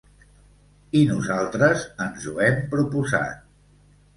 I 1.01 1.03
nosaltres 1.09 1.85
ens 2.07 2.27
ho 2.33 2.35
hem 2.47 2.59
proposat! 2.73 3.45